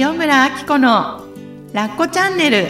[0.00, 1.24] 塩村あき子の
[1.72, 2.66] ラッコチャンネル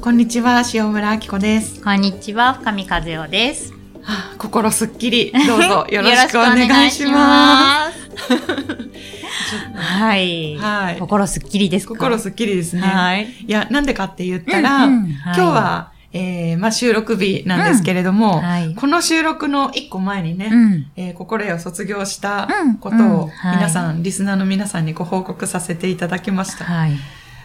[0.00, 3.72] こんにちは塩村あき子です、こんにちは、深見和代です。
[3.72, 9.66] はあ心すっきりどうぞ よろしくお願いしますす。
[9.74, 10.56] はい。
[10.56, 11.94] はい心すっきりですか？
[11.94, 13.24] 心すっきりですね、はい。
[13.24, 20.86] いやなんでかって言ったら、うんうん今日は、えーまあ、収録日なんですけれども、うんはいこの収録の一個前にね、うん。
[20.96, 26.64] えー心得を卒業したうんことをうんはい皆さん、リスナーの皆さんにご報告させていただきました。
[26.64, 26.92] はい。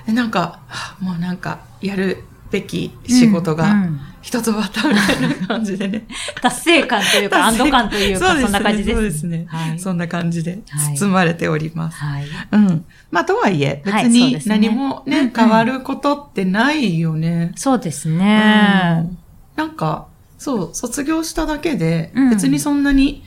[0.06, 3.88] でなんか、はあもうなんか、やるべき仕事が
[4.22, 6.06] 一つ終わったみたいな感じでね。
[6.42, 8.96] 達成感というか、安堵感というか、そうですねそんな感じです。
[8.96, 9.46] そうですね。
[9.48, 9.80] はい。
[9.80, 11.98] そんな感じではい包まれております。
[11.98, 12.26] はい。
[12.52, 12.86] うん。
[13.12, 17.52] まあ、とはいえ、別に何もね、変わることってないよね。
[17.56, 19.02] そうですうね。
[19.02, 19.18] ん
[19.56, 23.24] なんか、そう、卒業しただけで、うん別にそんなに、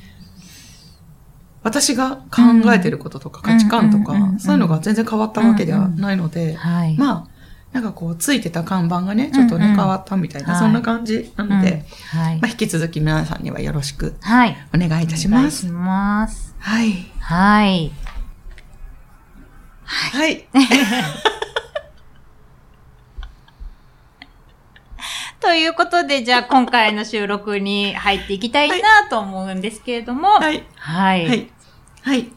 [1.62, 6.96] 私が考えてることとか価値観とかそういうのが全然変わったわけではないので、はい。
[6.98, 7.31] まあ、
[7.72, 11.72] なんかこう、ついてた看板がね、ちょっとね、うんうん変わったみたいな、はいそんな感じなので、
[12.14, 12.50] うん、はいまあ、。
[12.50, 14.56] 引き続き皆さんにはよろしくはい。
[14.74, 15.66] お願いいたします。
[15.66, 16.54] お願いします。
[16.58, 16.92] はい。
[17.20, 17.90] はい。
[19.84, 20.46] はい。
[25.40, 30.62] ということで、じゃあ今回の収録に入っていきたいなと思うんですけれども、はい。
[30.76, 31.26] はい。
[31.26, 31.50] はい。
[32.02, 32.30] はい。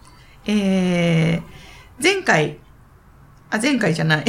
[0.48, 2.58] えー、前回、
[3.52, 4.26] あ、前回じゃない。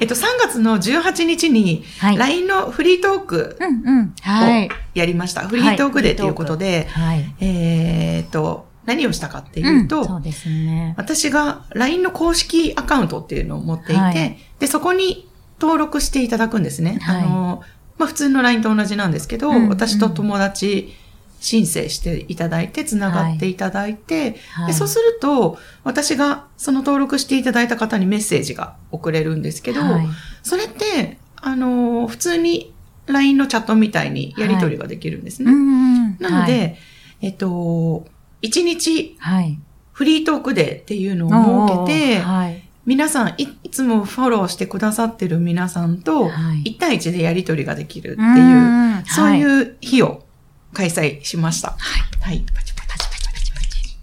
[0.00, 2.16] えっと、3月の18日に、はい。
[2.16, 4.14] LINE のフリートークうんうん。
[4.22, 4.68] はい。
[4.94, 5.46] やりました。
[5.46, 7.34] フリートークデーということで、はい。
[7.40, 10.94] えーっと、何をしたかってうんいうと、そうですね。
[10.96, 15.28] 私が LINE の公式アカウントっていうのを持っていて、はいで、そこに
[15.60, 16.98] 登録していただくんですね。
[17.02, 17.62] はいあの、
[17.98, 20.94] まあ、普通の LINE と同じなんですけど、うんうん私と友達
[21.40, 30.06] 申請していただいて、つながっていただいて、はいでそうすると、私がその登録していただいた方にメッセージが送れるんですけど、はい
[30.42, 32.72] それって、あの、普通に
[33.06, 35.50] LINE のチャットみたいにやり取りができるんですね。
[35.50, 36.16] うんうん。
[36.18, 36.76] なので、はい、
[37.22, 38.06] えっと、
[38.42, 39.58] 1日はい。
[39.92, 42.62] フリートークデーっていうのを設けて、はい。
[42.86, 50.24] 皆さんい、いつもフォローしてくださってる皆さんと、はい1対1でやり取りができるっていう、んそういはう日を
[50.72, 51.70] 開催しました。
[51.70, 52.20] はい。
[52.20, 52.44] はい。
[52.54, 53.98] パチパチパチパチパチパチ。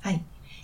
[0.00, 0.22] はい。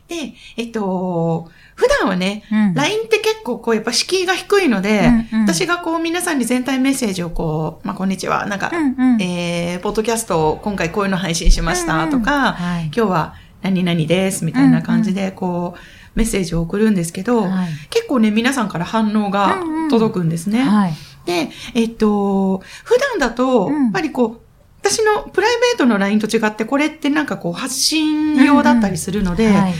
[0.09, 15.79] で、えっと、普段はね、うん LINE って結構こう、やっぱ敷居が低いので、うんうん私がこう皆さんに全体メッセージをこう、まあ、こんにちは、なんか、うんうんえー、ポッドキャストを今回こういうの配信しましたとか、うんうんはい今日は何々ですみたいな感じで、こう、
[16.15, 20.63] メッセージを送るんですけど、はい結構ね、皆さんから反応がうんうん届くんですね。
[20.63, 20.95] はい。
[21.27, 24.50] で、えっと、普段だと、うんやっぱりこう、
[24.83, 29.75] 私のプライベートの LINE と違って、これってなんかこう、発信用だったりするので、はい。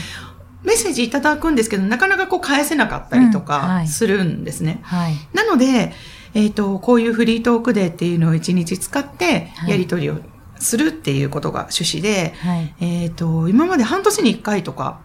[0.63, 4.79] メッセージいただくんですけど、なかなかこう返せなかったりとかするんですね。
[4.83, 5.15] はい。
[5.33, 5.91] なので、
[6.33, 10.19] えっ、と、こういうフリートークデーっていうのを一日使って、はいやり取りを
[10.59, 12.75] するっていうことが趣旨で、はい。
[12.79, 15.01] えっ、と、今まで半年に一回とか、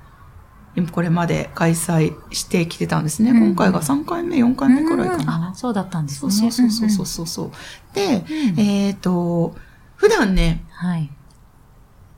[0.92, 3.30] これまで開催してきてたんですね。
[3.30, 5.54] うん今回が3回目、4回目くらいかうんなあ、。
[5.54, 6.36] そうだったんですそうね。
[6.36, 7.50] そうそうそううんそうそう。
[7.94, 9.56] で、うんえっ、と、
[9.96, 11.10] 普段ね、はい。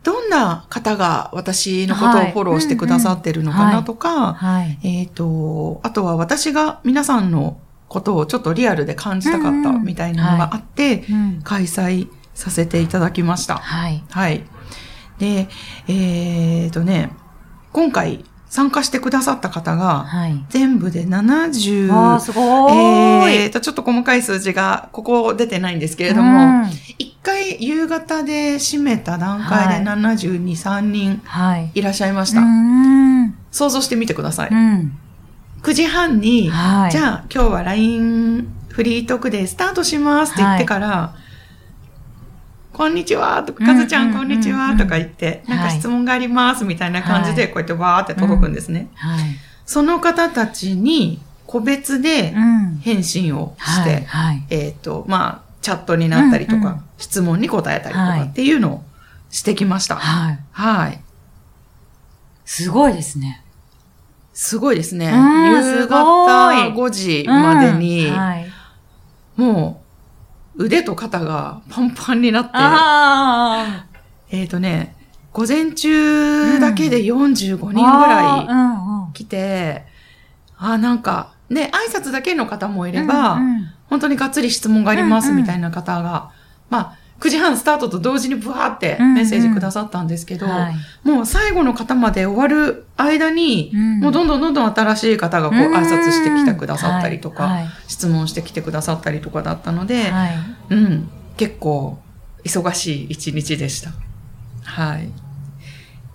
[0.04, 4.78] どんな方が私のことをフォローしてくださってるのかなとか、はい。
[4.82, 7.58] えっ、と、あとは私が皆さんの
[7.88, 13.56] ことをちょっとリアルで感じたかったみたいなのがあって、うん開催させていただきました。
[13.56, 14.04] はい。
[14.10, 14.44] はい。
[15.18, 15.48] で、
[15.88, 17.12] えっ、とね、
[17.72, 20.44] 今回参加してくださった方が、はい。
[20.48, 23.34] 全部で70、あー、すごーい。
[23.34, 31.70] えっ、と、ちょっと細かい数字が、ここ出てないんですけれどうも、ん一回夕方で締めた段階で72、3人はい。
[31.74, 32.40] いらっしゃいました。
[32.40, 33.34] うん。
[33.50, 34.48] 想像してみてください。
[34.50, 34.98] うん。
[35.62, 36.90] 9時半に、はい。
[36.90, 41.14] じゃあ今日は LINE フリートークでスタートしますって言ってから、
[42.78, 48.88] こんにちはとか、かずちゃうんんこんにちはとか言って、はいなんか質問がありますみたいな感じで、はいこうやってわーって届くんですね。
[48.94, 49.24] はい。
[49.66, 52.78] その方たちに個別でうん。
[52.78, 54.06] 返信をして。
[54.50, 58.82] えっ、と、まあ、チャットになったりとか、質問に答えたりとはいかっていうのを
[59.28, 59.96] してきました。
[59.96, 60.38] はい。
[60.52, 61.00] はい。
[62.44, 63.42] すごいですね。
[64.32, 65.06] すごいですね。
[65.06, 68.12] 夕ご方い5時までに。
[69.36, 69.87] もう
[70.58, 73.86] 腕と肩がパンパンになって、あ
[74.30, 74.94] えっ、とね、
[75.32, 78.06] 午前中だけで45人ぐあ。
[78.06, 79.12] らいうんうん。
[79.12, 79.84] 来て、
[80.58, 86.30] ああ、なんか、ね、挨拶だけの方もいれば、うんうん本当にがっつり質問がありますうんうんみたいな方が、
[86.68, 90.74] まあ、9時半スタートと同時にブワーってうんうんメッセージくださったんですけど、はい。
[91.02, 100.36] もう最後の方まで終わる間に、うんもうどんどんどんどん新しい方がこううん挨拶してきてくださったりとか、はい質問してきてくださったりとかだったので、はい。
[100.70, 101.98] うん、結構
[102.44, 103.90] 忙しい一日でした。
[104.64, 105.10] はい。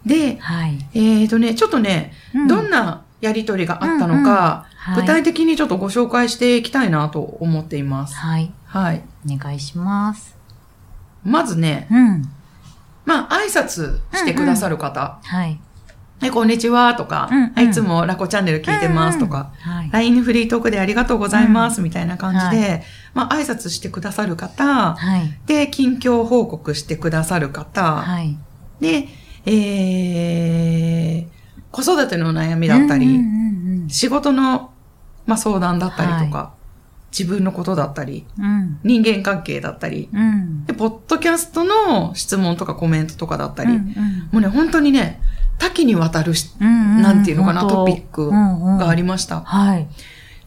[0.06, 0.78] で、はい。
[0.94, 8.16] えーとね、ちょっとね、うんどんなやりとりがあったのか、うんうんはい具体的にちょっとご紹介していきたいなと思っています。
[8.16, 8.52] はい。
[8.66, 9.02] はい。
[9.26, 10.33] お願いします。
[11.24, 12.24] まずね、うん。
[13.06, 15.60] まあ、挨拶してくださる方、はい。
[16.20, 19.90] はい、こんにちはとか、うんうんはいいつもラコチャンネル聞いてますとか、はい。
[19.92, 22.84] LINE フリートークでありがとうございますみたいな感じで、
[23.14, 25.38] まあ、挨拶してくださる方、はい。
[25.46, 28.38] で、近況報告してくださる方、はい。
[28.80, 29.08] で、
[29.46, 31.28] えー、
[31.72, 33.44] 子育ての悩みだったり、うんうんうん
[33.90, 34.72] 仕事の、
[35.26, 36.54] まあ、相談だったりとか、
[37.18, 38.80] 自分のことだったり、うん。
[38.84, 40.66] 人間関係だったり、うん。
[40.66, 43.94] で、ポッドキャストの質問とかコメントとかだったり、うん
[44.32, 45.22] もうね、本当にね、
[45.60, 49.42] 多岐にわたるし、うんなんていうのかな、トピックがありました。
[49.42, 49.88] はい。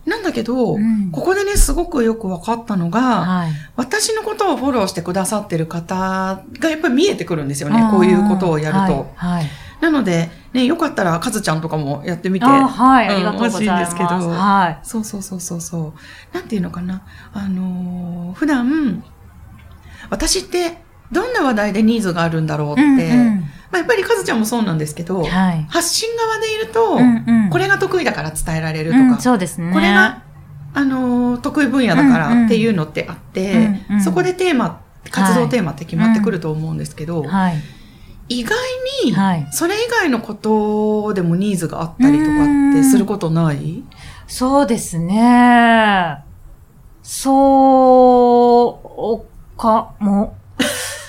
[0.04, 3.52] なんだけど、うんここでね、すごくよく分かったのが、はい。
[3.76, 9.12] 私のことをフォローしてくださってる方がやっぱり見えてくるんですよね、こういうことをやると。
[9.14, 9.40] はい。
[9.40, 9.46] はい
[9.80, 12.46] なので、ね、よかったら、かずちゃんとかもやってみて。
[12.46, 13.06] あはい。
[13.08, 13.62] うんありがとうございます。
[13.62, 14.78] 欲しいんですけどはい。
[14.82, 15.94] そうそうそうそうそ
[16.32, 16.34] う。
[16.34, 17.02] なんていうのかな。
[17.32, 19.02] あのー普段、
[20.10, 20.78] 私って
[21.12, 25.66] どんな話題でニーズがあるんだろうって、うんうんまあ、やっぱりかずちゃんもそうなんですけど、はい。
[25.68, 29.72] 発信側でいると、うんうんこれが得意だから伝えられるとか、うんそうですね。
[29.72, 30.22] これが、
[30.74, 33.52] あのー得意分野だからっていうのってあって、
[33.88, 34.80] うんうんそこでテーマ、
[35.10, 37.56] 活動テーマって決まってくると思うんですけど、はい。
[38.28, 38.56] 意外
[39.04, 39.46] に、はい。
[39.52, 43.84] それ以外のことでもニーズがあったりとかってすることない？
[44.26, 46.18] そうですね。
[47.02, 48.80] そ
[49.22, 50.36] うかも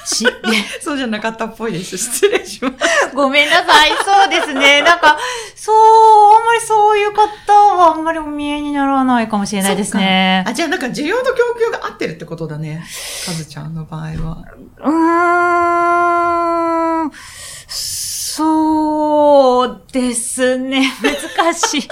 [0.07, 0.25] し、
[0.81, 1.97] そうじゃなかったっぽいです。
[1.97, 2.75] 失礼します。
[3.13, 3.89] ごめんなさい。
[3.89, 4.81] そうですね。
[4.87, 5.17] なんか、
[5.55, 5.75] そう、
[6.35, 10.43] あんまりそういう方はあんまりお見えにならないかもしれないですね。
[10.47, 12.85] あ、じゃあなんか需要と供給が合ってるってことだね。
[13.25, 14.43] かずちゃんの場合は。
[14.79, 17.11] うーん、
[18.37, 20.83] そうですね。
[21.01, 21.87] 難しい。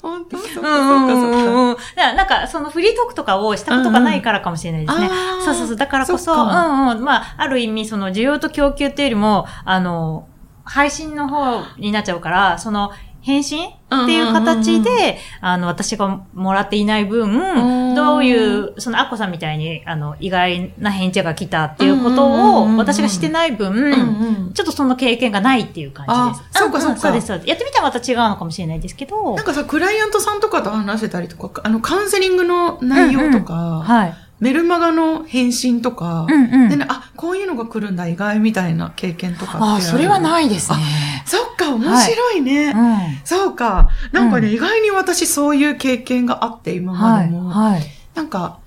[0.00, 0.38] 本当？
[0.38, 5.08] そうかそうかなんか、そのフリートークとかをしたことがないからかもしれないですね。
[5.10, 5.76] あーそうそうそう。
[5.76, 7.04] だからこそ、そうんうん。
[7.04, 10.28] まあ、ある意味、その需要と供給っていうよりも、あの、
[10.64, 12.92] 配信の方になっちゃうから、その、
[13.24, 13.68] 返信？
[13.68, 22.26] っていう形で、あの、私がもらっていない分、んどういう、その、アッコさんみたいに、あの、意外な返事が来たっていうこと
[22.62, 26.58] を、私がしてない分、ちょっとその経験がないっていう感じです。
[26.58, 27.48] あそうかそうかそうです、そうです。
[27.48, 29.36] やってみたらまた違うのかもしれないですけど。
[29.36, 33.54] なんかさ、クライアントさんとかと話してたりとか、あの、カウンセリングの内容とか、
[33.84, 34.14] はい。
[34.40, 40.78] メルマガの返信とか、うんうんでね、あ、こういうのが来るんだ、意外みたいな経験とかってああ、それはないですね。
[41.24, 42.72] そっか、面白いね。
[42.74, 42.98] うん。
[43.24, 43.88] そうか。
[44.12, 47.26] なんかね、うん意外に私そういう経験があって、今まはい。
[47.26, 47.48] でも。
[47.48, 47.82] はい。
[48.14, 48.58] なんか、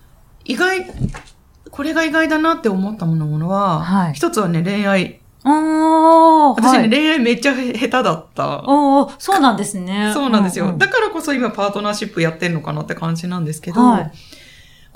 [0.46, 0.86] 意外、
[1.70, 5.20] これが意外だなって思ったものは、はい一つはね、恋愛。
[5.44, 8.64] 私ね、はい、恋愛めっちゃ下手だった。
[9.20, 10.12] そうなんですね。
[10.14, 14.12] そうなんですよ、んだからこそ今パートナーシップやってんのかなって感じなんですけど、はい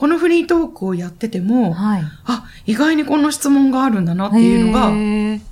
[0.02, 2.02] このフリートークをやってても、はい。
[2.26, 4.90] あ、意外にこの質問があるんだなっていうのが、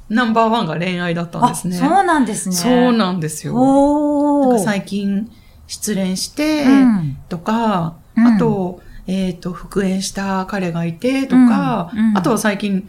[0.09, 1.77] ナンバーワンが恋愛だったんですね。
[1.77, 2.55] あ、そうなんですね。
[2.55, 3.53] そうなんですよ。
[4.41, 5.29] なんか最近
[5.67, 8.25] 失恋して、うんとか、うん。
[8.25, 12.09] あと、えっ、と、復縁した彼がいてとか、うん。
[12.09, 12.17] うん。
[12.17, 12.87] あとは最近、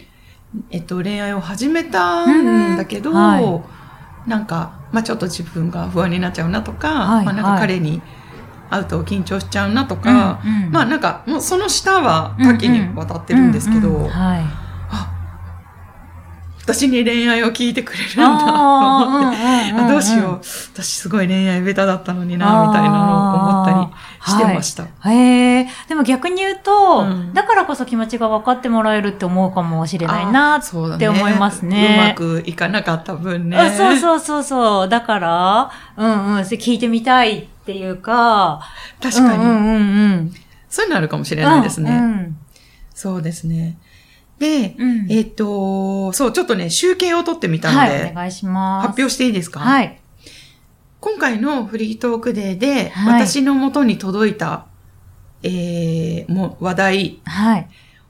[0.70, 3.16] えっ、と、恋愛を始めたんだけど、うん。
[3.16, 3.64] は
[4.26, 7.26] なんか、まあちょっと自分が不安になっちゃうなとか、はい。
[7.26, 8.00] まあなんかはい彼に
[8.70, 14.42] 会うと緊張しちゃうなとか、うんうんまあなんか、もうその下は多岐にわたってるんですけど、うんうんはい。
[14.90, 15.10] あ、
[16.62, 20.40] 私に恋愛を聞いてくれるんだと思って、あーあどうしよう。
[20.72, 24.84] 私すごい恋愛ベタだったのにな、みたいなのを思ったりしてました。
[24.84, 25.10] た。
[25.10, 25.68] へえ。
[25.88, 33.56] でも逆に言うと、うんだからこそ気持ちが分かってもらえるって思うかもしれないなっそうだて思いますねうまくいかなかった分ね。
[33.56, 34.88] あそうそうそうそう。
[34.88, 38.60] だから、うんうん、それ聞いてみたいっていうか、
[39.02, 40.32] 確かに、うんうんうんうん。
[40.68, 41.90] そういうのあるかもしれないですね。
[41.90, 42.36] うん
[42.94, 43.78] そうですね。
[44.38, 45.06] で、うん。
[45.10, 48.88] えっ、と、そう、ちょっとね、集計を取ってみたのはで、い、お願いします。
[48.88, 49.60] 発表していいですか？
[49.60, 49.98] はい。
[51.00, 54.66] 今回のフリートークデーで、はい私の元に届いた、
[55.42, 57.68] えー、もう話題、はい。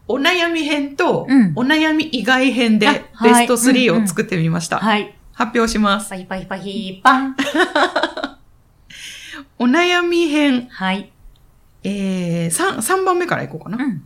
[0.08, 4.78] お悩み編と、うんお悩み以外編であベはいスト3を作ってみました。
[4.80, 5.14] はい。
[5.32, 6.10] 発表します。
[6.10, 7.36] パヒパヒパヒパン。
[9.60, 11.12] お悩み編、はい。
[11.84, 13.76] えー、3、3番目からいこうかな。
[13.84, 14.02] うん。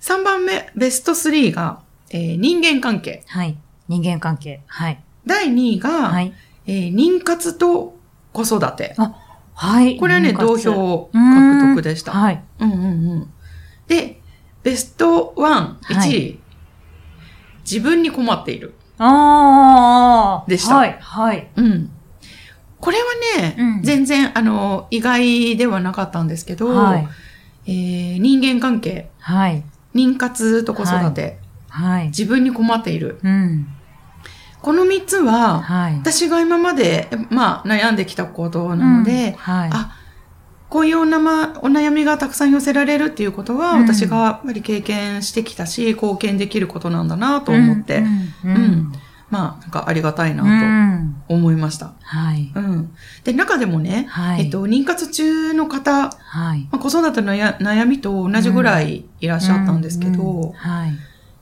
[0.00, 3.22] 3番目、ベスト3が、えー人間関係。
[3.26, 3.58] はい。
[3.88, 4.62] 人間関係。
[4.66, 4.98] はい。
[5.26, 6.32] 第2位が、はい。
[6.66, 7.98] えー妊活と
[8.32, 8.96] 子育て。
[9.52, 9.98] はい。
[9.98, 12.12] これはね、同票獲得でした。
[12.12, 12.42] はい。
[12.60, 13.30] うんうんうん。
[13.86, 14.18] で、
[14.62, 16.38] ベスト1、1位、はい
[17.70, 18.74] 自分に困っている。
[18.98, 20.48] ああ。
[20.48, 20.98] でしたはい。
[20.98, 21.50] はい。
[21.54, 21.90] うん。
[22.80, 23.04] これは
[23.38, 27.08] ね、うん全然、あの、意外ではなかったんですけど、はい。
[27.66, 29.62] えー人間関係、はい。
[29.94, 32.06] 妊活と子育て、はい。
[32.06, 33.20] 自分に困っている。
[33.22, 33.66] うん。
[34.62, 35.96] この3つは、はい。
[35.98, 39.70] 私が今まで、まあ、悩んできたことなので、うんはい。
[39.72, 39.96] あ、
[40.68, 48.06] こういうおなまお悩みがたくさん寄せられるっていうことは、うん私がやっぱり経験してきたし、貢献できることなんだなと思って、うん。
[48.44, 48.92] うんうん。
[49.30, 51.24] まあ、なんかありがたいなうん。
[51.28, 51.92] と思いました。
[52.02, 52.52] はい。
[52.54, 52.94] うん。
[53.24, 54.46] で、中でもね、はい。
[54.46, 56.68] えっと、妊活中の方、はい。
[56.70, 60.90] まあ、子育てのや悩みと同じぐらいいらっしゃったんですけど、うんうんはい。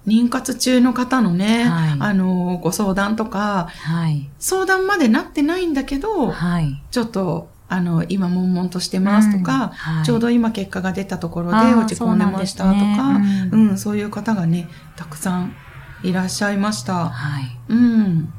[0.07, 4.29] 妊活中の方のね、はいあの、ご相談とか、はい。
[4.39, 6.83] 相談までなってないんだけど、はい。
[6.91, 15.55] ちょっと、あの、今悶々としてますとか、はいちょうど今結果が出たところで落ち込んでましたとか、そうなんですねうん、そういう方がね、たくさん
[16.03, 17.09] いらっしゃいました。
[17.09, 17.59] はい。
[17.69, 18.33] うん。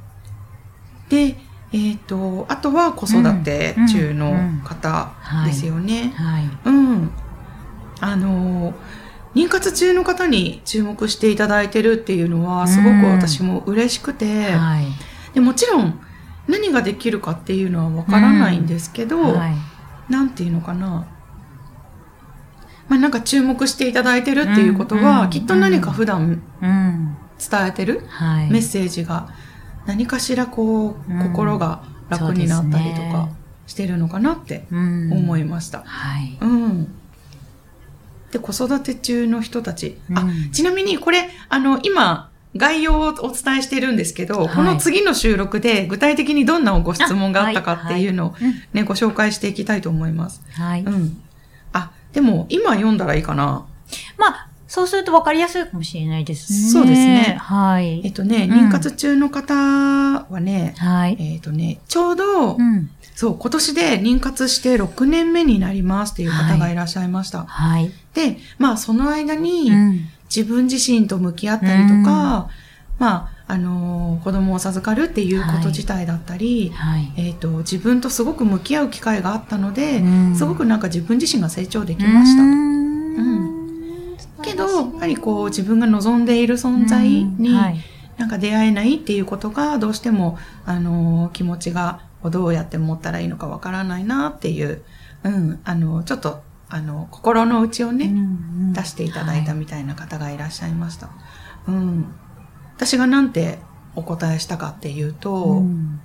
[1.09, 1.37] で、
[1.71, 5.11] えっ、と、あとは子育て中の方
[5.45, 6.13] ですよね。
[6.15, 6.49] はい。
[6.65, 7.11] うん。
[7.99, 8.73] あの、
[9.35, 14.85] 妊活中の方に注目していただいてるっていうのは、すごく私も嬉しくて、はい。
[15.33, 15.99] でもちろん
[16.47, 20.11] 何ができるかっていうのはわからないんですけど、はい。
[20.11, 21.07] なんていうのかな。
[22.87, 27.17] まあなんか注目していただいてるっていうことは、うんきっと何か普段うん。
[27.39, 28.49] 伝えてるはい。
[28.49, 29.29] メッセージが
[29.85, 33.33] 何かしらこう、うん心が楽になったりとかね
[33.67, 35.83] してるのかなってうん思いました。
[35.85, 36.37] はい。
[36.41, 36.87] うん。
[38.31, 39.97] で、子育て中の人たち。
[40.13, 50.41] あうん、ちなみにこれ、あの、今、概要をお伝えしてるんですけど、はいこの次の収録で具体的にどんなご質問があったかっていうのをうんね、ご紹介していきたいと思います。
[50.53, 50.81] はい。
[50.83, 51.21] うん。
[51.73, 53.67] あ、でも今読んだらいいかな。
[54.17, 56.69] まあ、そうすると分かりやすいかもしれないですね。
[56.69, 58.05] そうですねはい。
[58.05, 61.17] えっとね、うん妊活中の方はね、はい。
[61.19, 62.91] えっとね、ちょうど、うん。
[63.15, 67.45] そう、今年で妊活して6年目になりますっていう方がいらっしゃいました。
[67.45, 67.91] はい。
[68.13, 70.01] で、まあその間に、うん。
[70.33, 72.49] 自分自身と向き合ったりとか、
[72.99, 77.11] まあ、あのー子供を授かるっていうこと自体だったり、はい。
[77.17, 82.43] えっ、と、自分とすごく向き合う機会があったので、うんすごくなんか自分自身が成長できました。
[82.43, 83.58] うん
[84.41, 87.79] けど、やっぱりこう自分が望んでいる存在にはい。
[88.17, 94.83] なんか出会えないっていうことがどうしても、あのー気持ちがどうやって持ったらいいのかわからないなっていう、
[95.23, 101.09] うん、あの、ちょっと、あの、心の内をね、うん出していただいたみたいな方がいらっしゃいました。
[101.67, 102.13] うん。
[102.75, 103.59] 私がなんて
[103.95, 106.01] お答えしたかっていうと、うん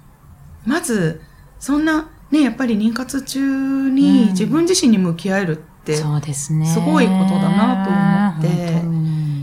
[0.64, 1.20] まず、
[1.58, 6.66] そんな、ね、やっぱり妊活中にうん自分自身に向き合えるって、そうですね。
[6.66, 8.82] すごいことだなと思って。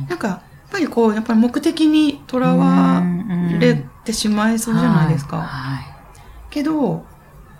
[0.09, 3.03] なんか、やっぱりこう、やっぱり目的にとらわ
[3.59, 5.41] れてしまいそうじゃないですか。
[5.41, 5.85] はい。
[6.49, 7.05] けど、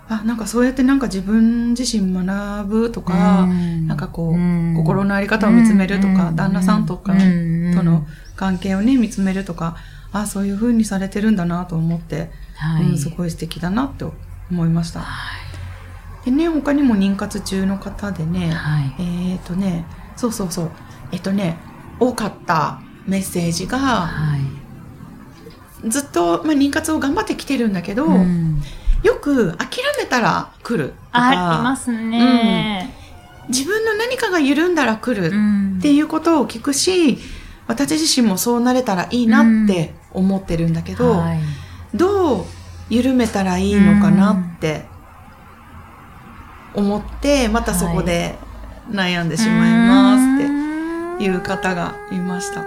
[0.08, 3.46] あ、なんかそうやってなんか自分自身学ぶとか、
[3.86, 9.76] なんかこう、心のあり方を見つめるとか、旦那さんとかとの関係をね、見つめるとか、
[10.12, 12.30] あ、そういう風にされてるんだなと思って、
[12.96, 14.14] すごい素敵だなと
[14.50, 15.00] 思いました。
[15.00, 15.38] は
[16.24, 18.26] でね、他にも妊活中の方でい。
[18.26, 18.94] ね、はい。
[19.32, 19.84] えっ、とね、
[20.16, 20.70] そうそうそう、
[21.10, 21.58] えっ、とね、
[21.98, 25.88] 多かったメッセージが、はい。
[25.88, 28.62] ずっと、まあ、妊活を頑張ってきてるんだけど、うん
[29.02, 32.94] よく諦めたら来るとか、ありますね。
[33.48, 37.18] 自分の何かが緩んだら来るんっていうことを聞くし、
[37.66, 41.40] 私自身もそうなれたらいいなって思ってるんだけど、はい
[41.94, 42.44] どう
[42.88, 44.84] 緩めたらいいのかなって
[46.74, 48.36] 思って、またそこで
[48.90, 52.64] 悩んでしまいますっていう方がいました。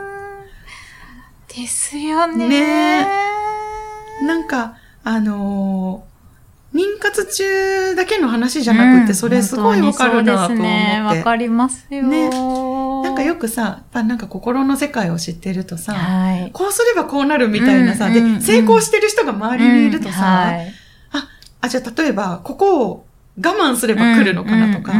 [1.48, 2.48] ですよね。
[2.48, 3.08] ね
[4.24, 6.16] なんか、あのー
[6.76, 10.58] 妊活中だけの話じゃなくて、それすごいわかるなと思って。
[10.58, 11.02] 本当にそうですね。
[11.06, 12.04] わかりますよ。
[12.04, 16.52] ねなんかよくさ、なんか心の世界を知ってるとさ、はい。
[16.52, 20.74] こうすればこうなるみたいなさ、うんうんうんで、成功してる人が周りにいるとさ、はい
[21.62, 23.05] あ、じゃあ例えば、ここを
[23.38, 24.94] 我慢すれば来るのかなとか、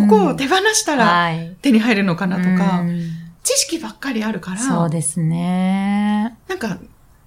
[0.00, 3.00] ここを手放したらはい手に入るのかなとか、うん
[3.46, 6.36] 知識ばっかりあるから、そうですね。
[6.48, 6.78] なんか、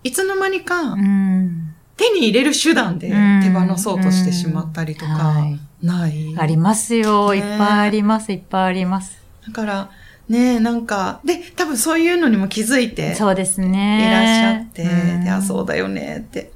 [0.04, 3.08] いつの間にかうん手に入れる手段で
[3.42, 6.36] 手放そうとしてしまったりとか、はいない。
[6.38, 7.32] ありますよ。
[7.34, 8.32] ねいっぱいあります。
[8.32, 9.18] いっぱいあります。
[9.48, 9.90] だから、
[10.28, 14.10] ねえ、なんか、で、多分そういうのにも気づいてそうですいね。
[14.12, 16.52] らっしゃって、うんで、あ、そうだよねって。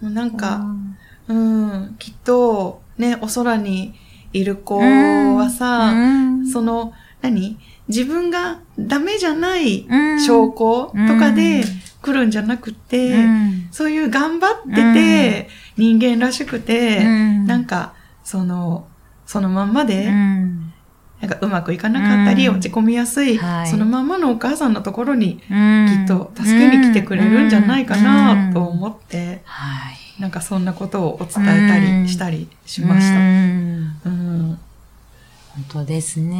[0.00, 0.64] もうなんか、
[1.28, 3.94] うん、きっと、ね、お空に
[4.32, 5.96] いる子はさ、う
[6.42, 6.46] ん。
[6.46, 7.58] その、何？
[7.88, 10.20] 自分がダメじゃないうん。
[10.20, 11.64] 証拠とかでうん
[12.02, 13.68] 来るんじゃなくて、うん。
[13.70, 17.46] そういう頑張ってて、人間らしくて、うん。
[17.46, 17.94] なんか、
[18.24, 18.88] その、
[19.24, 20.72] そのまんまで、うん。
[21.20, 22.56] なんかうまくいかなかったり、うん。
[22.56, 23.68] 落ち込みやすい、はい。
[23.68, 25.86] そのまんまのお母さんのところに、うん。
[25.86, 30.01] きっと助けに来てくれるんじゃないかなと思って、はい。
[30.18, 33.16] なんかそんなことをお伝えたりしたりしました。
[33.16, 34.58] うんうん
[35.54, 36.34] 本当ですね。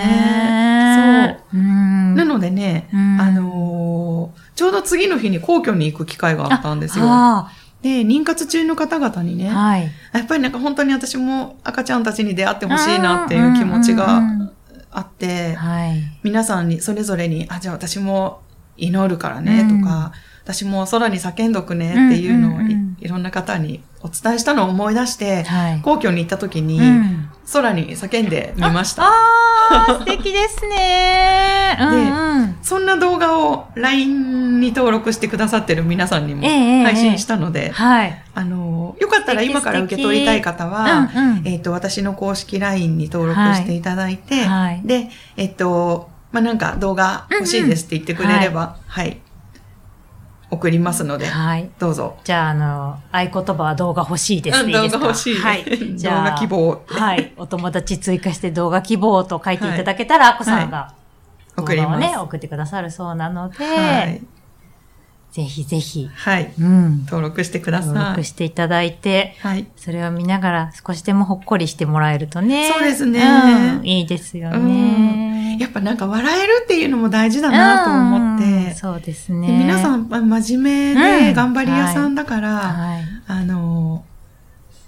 [0.00, 1.60] ねそう。
[1.60, 7.04] うんなのでね、うんあのーちょうど次の日に皇居に行く機会があったんですよ。
[7.06, 7.50] あ
[7.82, 9.90] で、妊活中の方々にね、あはい。
[10.12, 14.50] やっぱりなんか本当に私も赤ちゃんたちに出会ってほしいなっていう気持ちうんうんがうん
[14.90, 16.02] あって、はい。
[16.22, 18.40] 皆さんにそれぞれに、あ、じゃあ私も
[18.78, 25.80] 祈るからねうんとか、私も空に叫んどくねっていうのをい,、うんうんうんろんな方にお伝えしたのを思い出して、はい。
[25.80, 29.04] 皇居に行った時に、うん空に叫んでみました。
[29.04, 29.12] あ
[29.70, 31.78] あ、素敵ですね。
[31.78, 32.56] うんうん。
[32.60, 38.20] そんな動画を LINE に登録してくださってる皆さんにもええええ配信したので、はい。
[38.34, 49.18] あの、よかったら今から受け取りたい方は、うんうんえっ、と、私の公式 LINE に登録していただいて、はいで、えっ、と、まあ、なんか動画欲しいですって言ってくれれば、はい、
[50.56, 51.70] 送りますので、はい。
[51.78, 52.16] どうぞ。
[52.24, 54.66] じゃあ、あの、合言葉は動画欲しいです。
[54.66, 55.64] 動画欲しいはい。
[55.64, 57.32] 動 じゃあ画希望はい。
[57.36, 60.92] お友達追加して動画希望と書いていただけたら、あこさんが
[61.56, 61.90] 動送ります。
[61.90, 64.20] 画をね、送ってくださるそうなので、はい。
[65.32, 66.50] ぜひぜひ、はい。
[66.58, 67.04] うん。
[67.04, 68.08] 登録してくだ登さい。
[68.12, 69.66] 録していただいて、はい。
[69.76, 72.70] それを見ながら少しでもほっこりしてもらえるとね。
[72.72, 75.58] そうですねうんいいですようんね。
[75.60, 79.58] やっぱなんか笑えるっていうのも大事だなと思って、うんそうですでね。
[79.58, 83.04] 皆さんま真面目うんで頑張り屋さんだから、はい。
[83.26, 84.04] あの、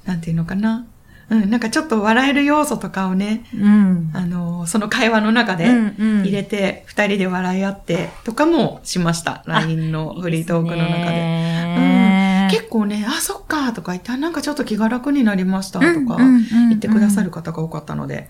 [0.05, 0.87] なんていうのかな。
[1.31, 4.11] うん、なんかちょっと笑える要素とかをね、うん。
[4.15, 9.43] あの、その会話の中でうんうん入れて、二人で笑い合ってとかもしました。
[9.47, 12.49] LINE のフリートークの中で。
[12.49, 18.29] で結構ね、あ、そっかとか言って、あなんかちょっと気が楽になりましたとか言言ってくださる方が多かったので、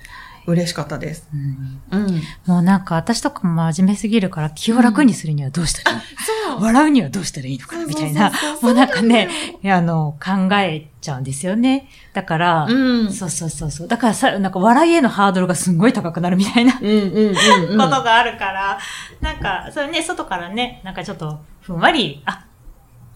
[0.49, 1.29] 嬉しかったです。
[1.33, 2.23] うんうん。
[2.47, 6.05] もうなんか私とかも真面目すぎるから気を楽にするにはどうしたらいい、
[6.47, 6.63] そう。
[6.63, 7.87] 笑うにはどうしたらいいのかな？
[7.87, 8.61] みたいなそうそうそう。
[8.61, 9.29] そうもうなんかね
[9.65, 11.89] あの、考えちゃうんですよね。
[12.15, 13.13] だから、うん。
[13.13, 13.89] そうそうそうそう。
[13.89, 17.79] だからさ、なんか笑いへのハードルがすんごい高くなるみたいなうんうんうん、うん。
[17.79, 18.79] ことがあるから、
[19.21, 22.47] なんか、それね、外からね、なんかちょっと、ふんわり、あ、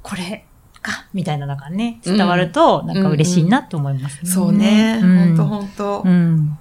[0.03, 0.45] これ
[0.81, 4.31] か、みたいなのがね、伝わると、なんか嬉しいなと思いますね。
[4.31, 5.01] そうね。
[5.03, 6.09] うんほんとほんとう。
[6.09, 6.59] ん。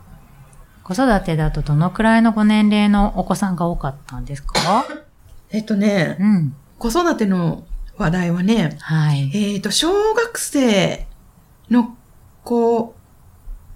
[0.83, 4.85] 子育てだとどのくらいのご年齢のお子さんが多かったんですか？
[5.51, 6.55] えっとね、うん。
[6.79, 7.63] 子育ての
[7.97, 9.31] 話題はね、はい。
[9.33, 11.07] えっ、と、小学生
[11.69, 11.95] の
[12.43, 12.95] 子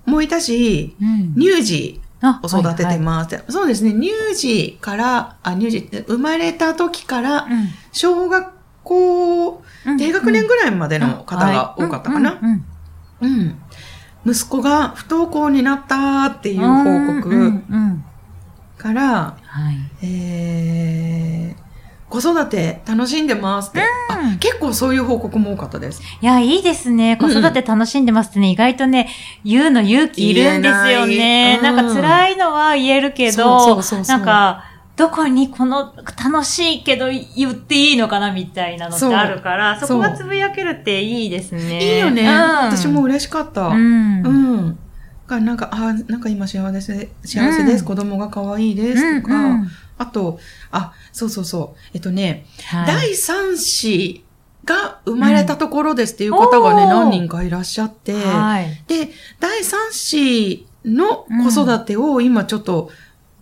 [0.06, 1.36] もいたし、うん。
[1.36, 3.44] 乳児あを育ててます。
[3.50, 8.52] そうですね、乳児から、あ、乳児って生まれた時からはい、はい小学
[8.84, 9.98] 校うん。
[9.98, 12.40] 低学年ぐらいまでの方が多かったかな。
[13.22, 13.56] うん。
[14.26, 18.04] 息子が不登校になったっていううん報うんう告ん
[18.78, 19.38] から、
[22.10, 24.38] 子育て楽しんでますって、うんあ。
[24.38, 26.02] 結構そういう報告も多かったです。
[26.22, 27.18] いや、いいですね。
[27.18, 29.10] 子育て楽しんでますってね、意外とね、
[29.44, 31.60] 言うの勇気いるんですよね。
[31.62, 34.64] なないんか辛いのは言えるけどなんか、
[34.96, 41.96] どこにこの楽しいけど言っていいのかなみたいなのってあるから、そこがつぶやけるっていいですね。
[41.96, 42.22] いいよね。
[42.22, 42.28] うん
[42.68, 43.68] 私も嬉しかった。
[43.68, 43.72] う。
[43.72, 44.80] うんん。
[45.28, 47.82] がなんか、あ、なんか今幸せ、幸せです。
[47.82, 49.22] うん子供が可愛いです。
[49.22, 50.40] とか、うんうんあと、
[50.72, 51.80] あ、そうそうそう。
[51.94, 54.26] えっとね、はい第三子
[54.66, 58.84] が生まれたところですっていう方がね、うん何人かいらっしゃって、はい。
[58.88, 62.92] で、第三子の子育てを今ちょっと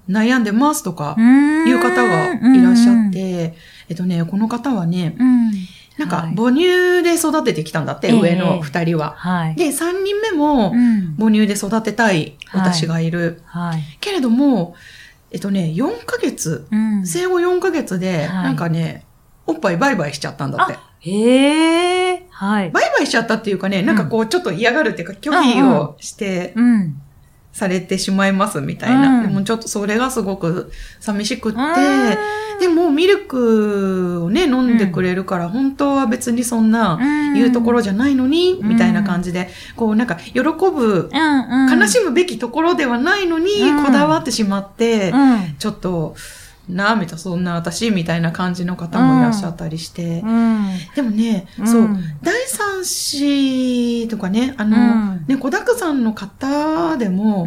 [0.10, 1.22] 悩んでますとか、い
[1.70, 3.56] いう方がいらっしゃって、
[3.90, 5.52] えっとね、この方はね、うん。
[5.98, 9.14] なんかはい母乳で育ててきたんだって、ええ上の二人は。
[9.16, 9.56] はい。
[9.56, 13.42] で、三人目もうん母乳で育てたい私がいる。
[13.46, 13.84] はい。
[14.00, 14.76] けれども、
[15.32, 19.06] えっとね、4ヶ月、うん生後4ヶ月で、はいなんかね、
[19.46, 20.78] おっぱいバイバイしちゃったんだって。
[21.00, 22.28] へえ。
[22.30, 22.72] はい。
[22.72, 27.02] バイバイしちゃったっていうかね、なんかこう、ちょっと嫌がるっていうか、拒否をして、うん。
[27.54, 29.20] されてしまいますみたいな。
[29.20, 29.28] うん。
[29.28, 31.60] でもちょっとそれがすごく寂しくって、
[32.60, 37.00] でも、ミルクをね、飲んでくれるから、本当は別にそんな、
[37.36, 43.52] 言うところじゃないのに、みたいな感じで、こう、なんか、喜ぶ、悲しむべきところではないのに、
[43.86, 45.14] こだわってしまって、
[45.60, 46.16] ちょっと、
[46.70, 50.24] なあ、みたいな、そんな私、みたいな感じの方もいらっしゃったりして。
[50.96, 51.90] でもね、そう、
[52.22, 57.46] 第三子とかね、あの、ね、子だくさんの方でも、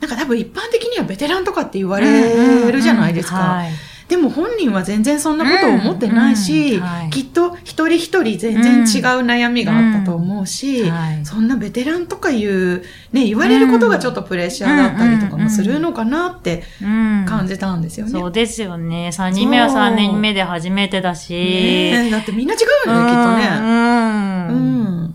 [0.00, 3.62] なんか多分一般的にはベテランとかって言われるじゃないですか。
[4.08, 8.84] でも本人は全然そんなことを思ってないし、きっと一人一人全然違う
[9.24, 10.90] 悩みがあったと思うし、
[11.24, 18.12] そんなベテランとかいう、ね、言われることがちょっとプレッシャーだったりとかもするのかなって感じたんですよね。
[18.12, 19.10] そうですよね。
[19.12, 21.34] 3人目は3人目で初めてだし。
[21.34, 23.48] ね、だってみんな違うよね、きっとね。
[24.50, 25.14] うん。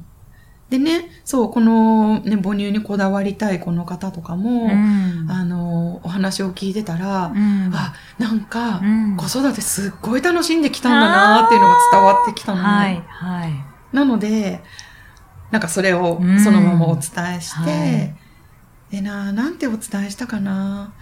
[0.73, 5.82] でね、そう、このね、母乳にこだわりたいこの方とかも、うん、あの、お
[6.13, 12.63] 話を聞いてたら、うん、あ、なんか、うん、子育てすっごい楽しんできたんだなっていうのが伝わってきたのね。
[12.63, 13.53] はい、はい。
[13.91, 14.63] なので、
[15.51, 17.75] なんかそれをそのままお伝えして、は
[18.91, 20.93] い、でな、なんてお伝えしたかな。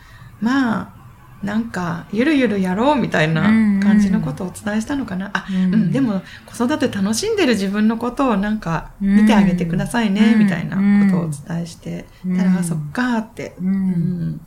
[0.41, 1.01] まあ、
[1.43, 3.43] なんか、ゆるゆるやろうみたいな
[3.81, 5.31] 感じのことをお伝えしたのかな。
[5.33, 12.05] あ、うん、うん、でも、子育て楽しんでる自分のことをなんか、見てあげてくださいね、みたいなことをお伝えして、
[12.37, 14.41] たら、そっかーって、うん、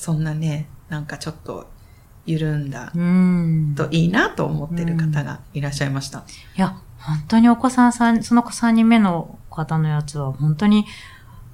[0.00, 1.68] そんなね、なんかちょっと、
[2.24, 2.90] 緩んだ、
[3.76, 6.24] といいなと思ってる方がいらっしゃいました。
[6.56, 10.86] いや、本当にお子さんさん、その子3人目の方のやつは、本当に、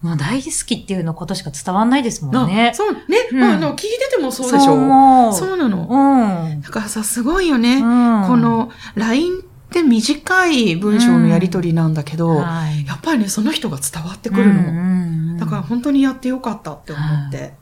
[0.01, 2.71] まあ大好きっていうのことしか伝わんないですもんね。
[2.77, 3.01] そう、ね、
[3.33, 5.33] うん、あの、聞いててもそうでしょ？
[5.33, 5.89] そうそうなの。
[5.89, 6.61] うん。
[6.61, 7.79] だからさ、すごいよね。
[7.79, 15.39] うん、この、LINE って短い文章のやりとりなんだけど、うんはい、やっぱりね、その人が伝わってくるの。
[15.39, 17.55] だから本当にやってよかったって思って。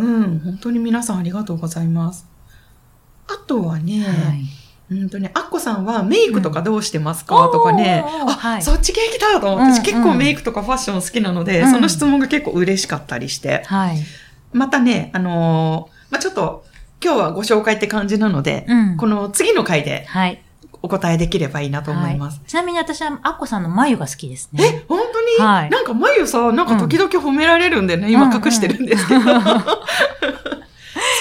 [0.00, 2.26] うん、本当に皆さんありがとうございます。
[3.28, 4.60] あとはね、はい
[4.90, 13.62] うんとね、アッコさんはメイクとかどうしてますか、うん、とかね、あ、はい、そっち系来たと思って、私結構メイクとかファッション好きなので、うん、その質問が結構嬉しかったりして。
[13.66, 13.98] はい。
[14.52, 16.64] またね、あのー、まあ、ちょっと、
[17.02, 20.42] 今日はご紹介って感じなので、うん、この次の回で、はい。
[20.82, 22.38] お答えできればいいなと思います。
[22.38, 24.64] はい、ちなみに私は、アッコさんの眉が好きですね。
[24.64, 25.46] え、本当に？
[25.46, 25.70] はい。
[25.70, 29.20] なんか眉さ、なんか時々褒められるんでね、今隠してるんですけど。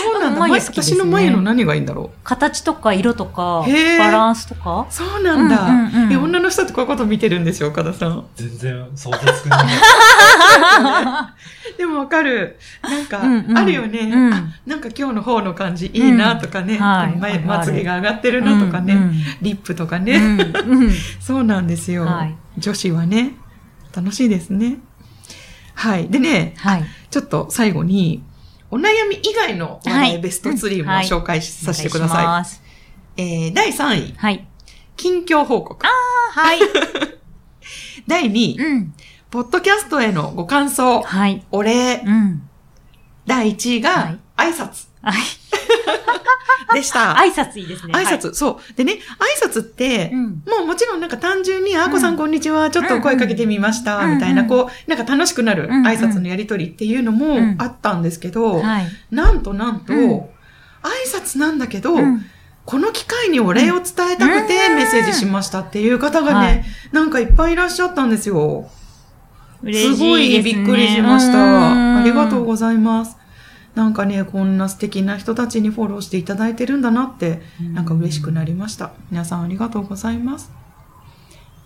[0.01, 0.39] そうなんだ。
[0.39, 2.09] 眉私の眉の何がいいんだろう？
[2.23, 3.65] 形とか色とか、
[3.99, 4.87] バランスとか？
[4.89, 5.67] そうなんだ。
[6.11, 8.25] え、女の人ってこういうこと見てるんですよ、岡田さん。
[8.35, 9.65] 全然想像つくない。
[11.79, 12.57] でもわかる。
[12.83, 13.21] なんか、
[13.55, 14.11] あるよね。
[14.33, 16.77] あ、なんか今日の方の感じいいなとかね。
[16.77, 18.97] まつげが上がってるなとかね。
[19.41, 20.19] リップとかね。
[21.21, 22.05] そうなんですよ。
[22.57, 23.35] 女子はね、
[23.95, 24.79] 楽しいですね。
[25.73, 26.09] はい。
[26.09, 26.53] でね、
[27.09, 28.25] ちょっと最後に、
[28.69, 32.43] お悩み以外の話題ベスト3も紹介させてくださ
[33.15, 33.21] い。
[33.21, 34.13] えー、第3位。
[34.17, 34.45] はい。
[34.97, 35.87] 近況報告。
[35.87, 35.89] あ
[36.35, 36.59] あ、はい。
[38.05, 38.57] 第2位。
[38.59, 38.93] うん。
[39.31, 41.01] ポッドキャストへのご感想。
[41.01, 41.45] はい。
[41.51, 42.01] お礼。
[42.03, 42.41] うん。
[43.27, 44.87] 第1位が、挨拶。
[45.03, 45.21] はい。
[46.73, 47.13] でした。
[47.13, 47.93] 挨拶いいですね。
[47.93, 48.73] 挨拶、そう。
[48.73, 48.93] でね、
[49.43, 58.63] 挨拶って、もうもちろんなんか単純に、あーこさんこんにちは、ちょっと声かけてみました、みたいな、こう、なんか楽しくなる挨拶のやりとりっていうのもあったんですけど、
[59.11, 60.29] なんとなんと、挨
[61.13, 61.95] 拶なんだけど、
[62.65, 68.69] この機会にお礼を伝えたくてメッセージしましたっていう方がね、なんかいっぱいいらっしゃったんですよ。
[69.63, 71.99] すごいびっくりしました。
[71.99, 73.17] ありがとうございます。
[73.75, 77.41] なんかね、こんな素敵な人たちにフォローしていただいてるんだなって、
[77.73, 78.91] なんか嬉しくなりました。
[79.11, 80.51] 皆さんありがとうございます。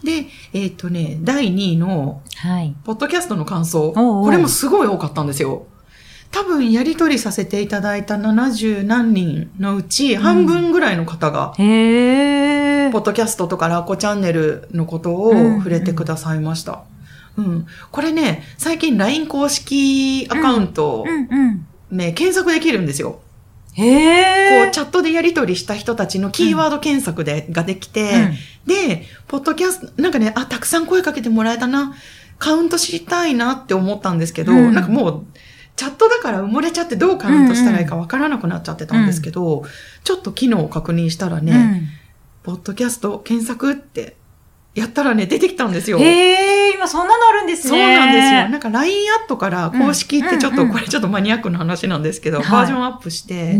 [0.03, 2.75] で、えっ、ー、とね、第2位の、はい。
[2.83, 3.93] ポッドキャストの感想。
[3.93, 5.65] これもすごい多かったんですよ。
[6.33, 16.71] 多分やりとりさせていただいた70何人のうち、半分ぐらいの方が、うん、へポッドキャストとかラッコチャンネルのことを触れてくださいました。
[16.71, 16.85] うん、うん、
[17.91, 21.97] これね、最近 LINE 公式アカウント、うんうん。
[21.97, 23.21] ね、検索できるんですよ。
[23.73, 28.29] へこう、チャットでやり取りした人たちのキーワード検索で、ができて、
[28.65, 31.95] で、ポッドキャスト、なんかね、あ、たくさん声かけてもらえたな、
[32.37, 35.25] カウント知りたいなって思ったんですけど、なんかもう、
[35.75, 39.63] チャットだから埋もれちゃってどうカウントしたらいいかわからなくなっちゃってたんですけど、
[40.03, 41.89] ちょっと機能を確認したらね、
[42.43, 44.15] ポッドキャスト検索って
[44.75, 45.99] やったらね、出てきたんですよ。
[45.99, 47.69] へえ、今そんなのあるんですね。
[47.69, 48.49] そうなんですよ。
[48.49, 53.59] なんか LINE アットから公式ってちょっと、これちょっとマニアックな話なんですけど、バージョンアップして、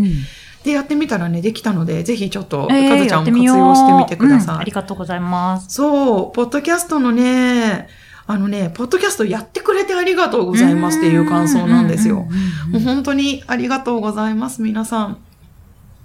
[0.64, 4.56] で、やってみたらね、できたので、ぜひちょっと、かずちゃんも活用してみてください。
[4.58, 5.66] ありがとうございます。
[5.68, 7.86] そう、ポッドキャストのね、
[8.26, 12.26] あのね、ポッドキャストやってくれてありがとうございますっていう感想なんですよ。
[12.70, 15.18] もう本当にありがとうございます、皆さん。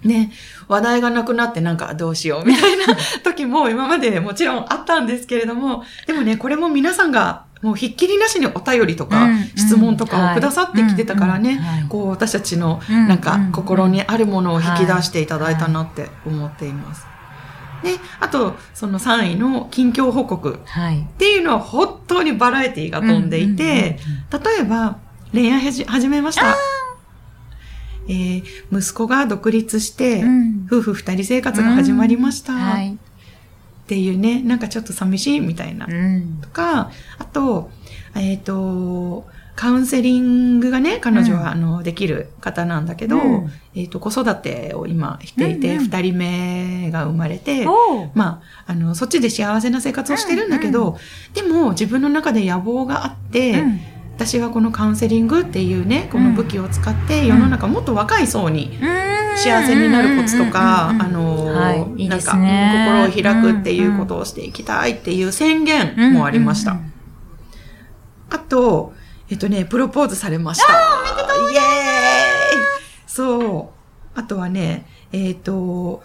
[0.04, 0.32] ね、
[0.68, 2.86] 話題がなくなってなんかどうしようみたいな
[3.22, 17.06] 時も今までもちろんあったんですけれども、でもね、これも皆さんがもうひっきりなしにお便りとか質問とかをくださってきてたからね、こう私たちのなんか心にあるものを引き出していただいたなって思っています。
[17.82, 23.98] で、あと、その3位の近況報告っていうのは本当にバラエティが飛んでいて、
[24.32, 24.98] 例えば
[25.32, 26.56] 恋愛始めました。
[28.10, 32.52] えー、息子が独立して、うん、夫婦二人生活が始まりました。
[32.52, 32.96] はい、っ
[33.86, 35.86] ていうね、なんかちょっと寂しいみたいな。
[36.42, 37.70] とか、あと、
[38.16, 43.18] えっ、ー、と、カウンセリングがね、彼女は、あの、できる方なんだけど、
[43.76, 47.64] えっ、と、子育てを今していて、二、うんうん、人目が生まれて、
[48.14, 50.98] まあ、あの、そっちで幸せな生活をしてるんだけど、うんうん、
[51.34, 53.80] でも自分の中で野望があって、うん
[54.20, 58.76] 私はこのカウンセリングっていうねこの武器を使って世の中もっと若い層に
[59.34, 66.76] 幸せになるコツとか、あの、はい、なんか心を開くっていうことをしていきたいっていう宣言もありました。
[68.28, 68.92] あと、
[69.30, 70.70] えっとね、プロポーズされました。
[70.70, 70.76] イ
[71.54, 71.62] エーイ。
[73.06, 73.72] そ
[74.14, 74.18] う。
[74.18, 76.02] あとはね、えっ、と、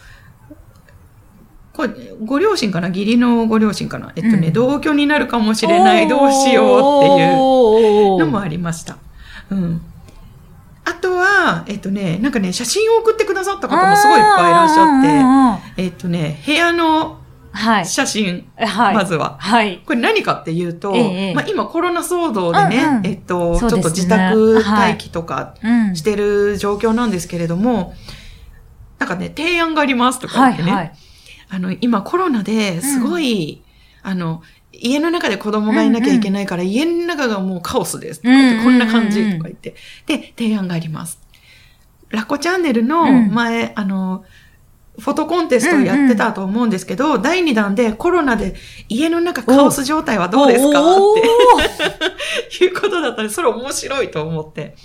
[1.75, 1.89] これ、
[2.23, 2.87] ご両親かな？
[2.87, 4.13] 義理のご両親かな？
[4.15, 8.97] えっとね、うん、同居になるかもしれない、どうしようっていうのもありました。
[9.49, 9.81] うん。
[10.85, 17.19] あとは、えっとね、なんかね、写真を送ってくださった方もすごいいっぱいいらっしゃって、えっとね、部屋の
[17.83, 19.37] 写真、はい、まずは。
[19.39, 19.81] はい。
[19.85, 25.55] これ何かっていうと、えまあ、今コロナ騒動でね、うんうん、えっと、ちょっと自宅待機とか
[25.93, 27.93] してる状況なんですけれども、はいうん、
[28.99, 30.93] なんかね、提案がありますとか言ってね、はいはい
[31.49, 33.63] あの、今コロナですごい、
[34.03, 38.21] うん、あの、家の中で子供がいなきゃいけないから、うんうん、家の中がもうカオスです。
[38.21, 39.75] こんな感じとか言って。
[40.05, 41.19] で、提案があります。
[42.09, 44.25] ラコチャンネルの前、うん、あの、
[44.99, 48.55] フォトコンテストやってたと思うんですけど、うんうん、第2弾でコロナで
[48.87, 50.97] 家の中カオス状態はどうですかっ
[52.49, 54.75] て いうことだったんで、それ面白いと思って。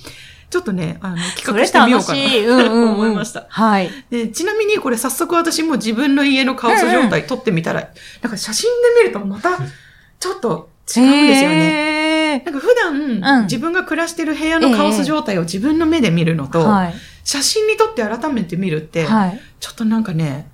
[0.50, 2.64] ちょっとね、あの、企画してみようかな。
[2.68, 3.46] と 思いました。
[3.48, 3.90] はい。
[4.10, 9.58] で、ちなみにこれ早速私も自分の家のカオス状態撮ってみたら、うんうん、なんか写真で見るとまた、
[10.18, 12.42] ちょっと違うんですよね。
[12.44, 20.48] なんか普段、うん、自分が暮らしてる部屋のカオス状態を自分の目で見るのと、はい、写真に撮って改めて見るって、はい、ちょっとなんかね、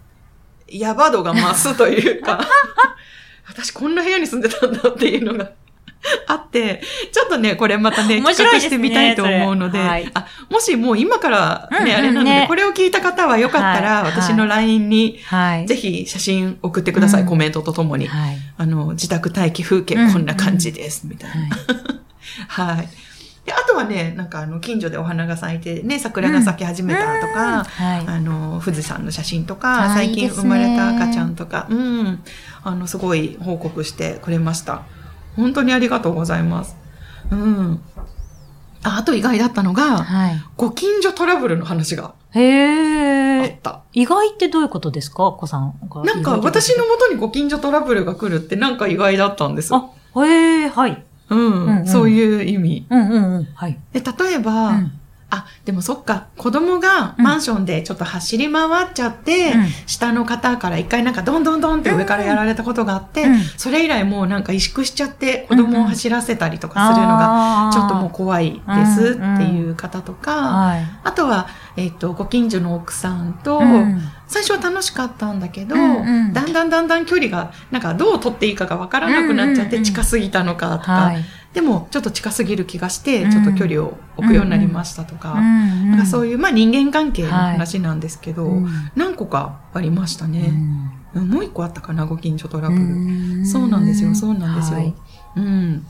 [0.68, 2.46] やば度が増すというか、
[3.48, 5.52] 私こんな部屋に住んでたんだっていうのが
[6.26, 18.06] あって、ちょっとね、これまたね、企画してみたいと思うので、はい、あもしもう今からね、うんうん、あれなので、ね、これを聞いた方はよかったら、はい、私の LINE に、はい、ぜひ写真送ってください、コメントとともに。
[18.06, 21.34] はい、あの、自宅待機風景こんな感じです、みたいな。
[22.48, 22.88] はい。
[23.46, 27.62] で、あとはね、なんかあの、近所でお花が咲いてね、桜が咲き始めたとか、うん。
[27.62, 32.24] はい、あの、富士山の写真とか、最近生まれた赤ちゃんとか、うん、
[32.64, 34.82] あの、すごい報告してくれました。
[35.36, 36.76] 本当にありがとうございます。
[37.30, 37.80] うん。
[38.82, 42.14] ああと意外だったのが、はい、ご近所トラブルの話が。
[42.32, 43.80] へあった。
[43.92, 45.32] 意外ってどういうことですか？
[45.32, 46.02] 子さんが。
[46.04, 49.74] なんか私のもとにご近所トラブルが来るってなんか意外だったんです。
[49.74, 49.90] あ、
[50.24, 51.02] へえ、はい。
[51.30, 52.86] うん、うんうん、そういう意味。
[52.88, 53.44] うんうんうん。
[53.54, 53.78] はい。
[53.92, 54.92] で、例えば、うん
[55.28, 73.60] あ、でもそっか、子供がマンションでちょっと走り回っちゃって、うん、下の方から一回なんかドンドンドンって上からやられたことがあって、うん、それ以来もうなんか萎縮しちゃって子供を走らせたりとかするのがちょっともう怖いですっていう方とか、あとは、えっ、ー、と、ご近所の奥さんと、
[74.26, 81.12] 最初は楽しかったんだけど、だんだんだんだん距離が、なんかどう取っていいかがわからなくなっちゃって近すぎたのかとか、
[81.52, 88.50] でもちょっと近すぎる気がして、ちょっと距離を置くようになりましたとか、なんかそういう、まあ人間関係の話なんですけど、
[88.94, 90.52] 何個かありましたね。
[91.14, 93.46] もう一個あったかな、ご近所トラブル。
[93.46, 94.94] そうなんですよ、そうなんですよ。
[95.36, 95.86] うん。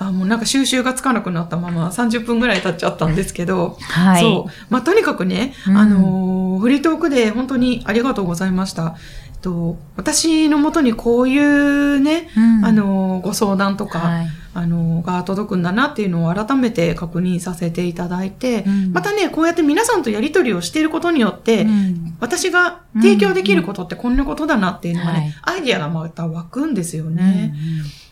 [0.00, 4.22] あもうなんか収集がつかなくなったまま30分ぐらい経っちゃったんですけど、はい。
[4.22, 4.52] そう。
[4.70, 8.96] まあ、とにかくね、うん、あのー、フリートークで本当にありがとうございました。
[9.26, 27.54] えっと、私のもとにこういうね、うん、あのー、ご相談とか、はいあの、が届くんだなっていうのを改めて確認させていただいて、うん、またね、こうやって皆さんとやりとりをしていることによって、うん、私が提供できることってこんなことだなっていうのがね、アイディアがまた湧くんですよね。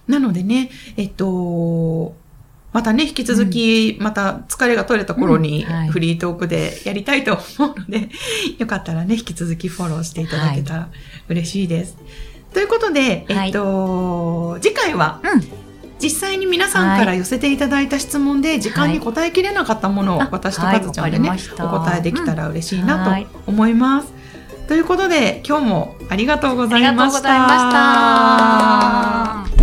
[0.09, 2.14] なのでね、えっと、
[2.73, 8.09] またね、引き続き、また疲れが取れた頃にフリートークでやりたいと思うので、
[8.59, 10.88] よかったらね、引き続きフォローしていただけたら
[11.29, 11.97] 嬉しいです。
[12.53, 15.21] ということで、えっと、次回は、
[16.01, 23.27] 実際に皆さんから寄せていただいた質問で時間に答えきれなかったものをはい私とかずちゃんでね、はいお答えできたら嬉しいなはい。
[23.27, 24.12] と思います。
[24.68, 26.92] ということで今日もありがとうございました。
[26.92, 27.38] ありがとうござい
[29.40, 29.58] ました